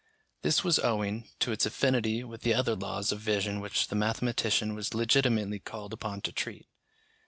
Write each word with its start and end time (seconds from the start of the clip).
This 0.41 0.63
was 0.63 0.79
owing 0.79 1.29
to 1.41 1.51
its 1.51 1.67
affinity 1.67 2.23
with 2.23 2.41
the 2.41 2.55
other 2.55 2.73
laws 2.73 3.11
of 3.11 3.19
vision 3.19 3.59
which 3.59 3.89
the 3.89 3.95
mathematician 3.95 4.73
was 4.73 4.95
legitimately 4.95 5.59
called 5.59 5.93
upon 5.93 6.21
to 6.21 6.31
treat. 6.31 6.67